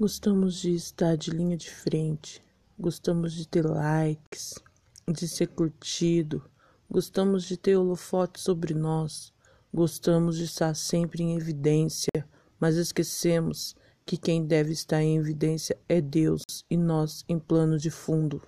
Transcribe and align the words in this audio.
Gostamos 0.00 0.62
de 0.62 0.72
estar 0.74 1.14
de 1.14 1.30
linha 1.30 1.58
de 1.58 1.68
frente, 1.68 2.42
gostamos 2.78 3.34
de 3.34 3.46
ter 3.46 3.66
likes, 3.66 4.54
de 5.06 5.28
ser 5.28 5.48
curtido, 5.48 6.42
gostamos 6.90 7.44
de 7.44 7.54
ter 7.58 7.76
holofotes 7.76 8.42
sobre 8.42 8.72
nós, 8.72 9.30
gostamos 9.70 10.38
de 10.38 10.44
estar 10.44 10.74
sempre 10.74 11.22
em 11.22 11.36
evidência, 11.36 12.08
mas 12.58 12.76
esquecemos 12.76 13.76
que 14.06 14.16
quem 14.16 14.46
deve 14.46 14.72
estar 14.72 15.02
em 15.02 15.18
evidência 15.18 15.76
é 15.86 16.00
Deus 16.00 16.44
e 16.70 16.78
nós 16.78 17.22
em 17.28 17.38
plano 17.38 17.76
de 17.76 17.90
fundo. 17.90 18.40